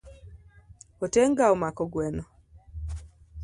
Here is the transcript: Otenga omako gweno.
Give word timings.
Otenga 1.03 1.43
omako 1.53 1.83
gweno. 1.91 2.23